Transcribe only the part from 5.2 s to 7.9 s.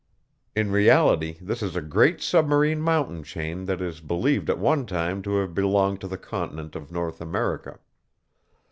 to have belonged to the continent of North America.